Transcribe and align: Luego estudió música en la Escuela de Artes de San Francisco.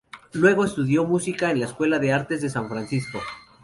Luego 0.33 0.65
estudió 0.65 1.05
música 1.05 1.51
en 1.51 1.59
la 1.59 1.67
Escuela 1.67 1.99
de 1.99 2.11
Artes 2.11 2.41
de 2.41 2.49
San 2.49 2.67
Francisco. 2.67 3.19